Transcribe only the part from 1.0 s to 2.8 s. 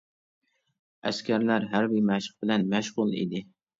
ئەسكەرلەر ھەربىي مەشىق بىلەن